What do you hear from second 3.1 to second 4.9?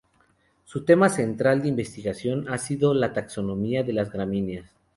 taxonomía de las gramíneas.